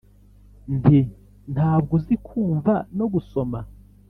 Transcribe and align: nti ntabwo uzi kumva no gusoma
nti 0.77 0.97
ntabwo 1.53 1.91
uzi 1.97 2.15
kumva 2.27 2.73
no 2.97 3.05
gusoma 3.13 3.59